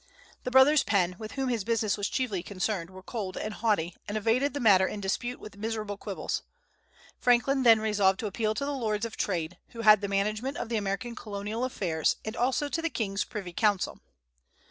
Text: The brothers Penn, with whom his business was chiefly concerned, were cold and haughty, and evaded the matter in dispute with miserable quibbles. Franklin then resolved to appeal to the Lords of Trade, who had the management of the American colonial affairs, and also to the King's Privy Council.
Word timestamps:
The 0.45 0.49
brothers 0.49 0.81
Penn, 0.81 1.15
with 1.19 1.33
whom 1.33 1.49
his 1.49 1.63
business 1.63 1.95
was 1.95 2.09
chiefly 2.09 2.41
concerned, 2.41 2.89
were 2.89 3.03
cold 3.03 3.37
and 3.37 3.53
haughty, 3.53 3.95
and 4.07 4.17
evaded 4.17 4.55
the 4.55 4.59
matter 4.59 4.87
in 4.87 4.99
dispute 4.99 5.39
with 5.39 5.57
miserable 5.57 5.95
quibbles. 5.95 6.41
Franklin 7.19 7.61
then 7.61 7.79
resolved 7.79 8.19
to 8.21 8.25
appeal 8.25 8.55
to 8.55 8.65
the 8.65 8.73
Lords 8.73 9.05
of 9.05 9.15
Trade, 9.15 9.59
who 9.73 9.81
had 9.81 10.01
the 10.01 10.07
management 10.07 10.57
of 10.57 10.69
the 10.69 10.75
American 10.75 11.13
colonial 11.15 11.63
affairs, 11.63 12.15
and 12.25 12.35
also 12.35 12.67
to 12.67 12.81
the 12.81 12.89
King's 12.89 13.23
Privy 13.23 13.53
Council. 13.53 13.99